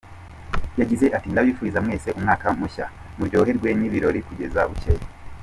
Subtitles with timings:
[0.79, 2.85] Yagize ati"Ndabifuriza mwese umwaka mushya,
[3.17, 5.03] muryoherwe n’ibi birori kugeza bucyeye".